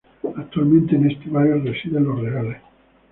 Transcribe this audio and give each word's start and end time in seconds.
Actualmente 0.35 0.95
en 0.95 1.11
este 1.11 1.29
barrio 1.29 1.59
residen 1.59 2.05
los 2.05 2.19
reales. 2.21 2.57